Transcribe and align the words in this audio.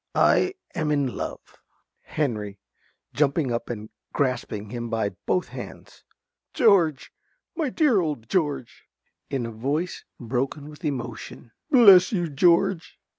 _)I 0.19 0.55
am 0.73 0.89
in 0.89 1.15
love. 1.15 1.57
~Henry~ 2.01 2.57
(jumping 3.13 3.51
up 3.51 3.69
and 3.69 3.91
grasping 4.13 4.71
him 4.71 4.89
by 4.89 5.09
both 5.27 5.49
hands). 5.49 6.03
George! 6.55 7.13
My 7.55 7.69
dear 7.69 7.99
old 7.99 8.27
George! 8.27 8.85
(In 9.29 9.45
a 9.45 9.51
voice 9.51 10.03
broken 10.19 10.69
with 10.69 10.83
emotion.) 10.83 11.51
Bless 11.69 12.11
you, 12.11 12.29
George! 12.29 12.97